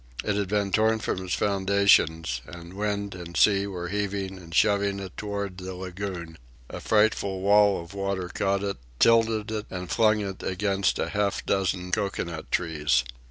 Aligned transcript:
It 0.23 0.35
had 0.35 0.47
been 0.47 0.71
torn 0.71 0.97
from 0.97 1.23
its 1.23 1.35
foundations, 1.35 2.41
and 2.47 2.73
wind 2.73 3.13
and 3.13 3.37
sea 3.37 3.67
were 3.67 3.89
heaving 3.89 4.35
and 4.37 4.51
shoving 4.51 4.99
it 4.99 5.15
toward 5.15 5.59
the 5.59 5.75
lagoon. 5.75 6.39
A 6.71 6.79
frightful 6.79 7.41
wall 7.41 7.79
of 7.79 7.93
water 7.93 8.27
caught 8.27 8.63
it, 8.63 8.77
tilted 8.97 9.51
it, 9.51 9.67
and 9.69 9.91
flung 9.91 10.21
it 10.21 10.41
against 10.41 10.97
half 10.97 11.41
a 11.41 11.45
dozen 11.45 11.91
cocoanut 11.91 12.49
trees. 12.51 13.03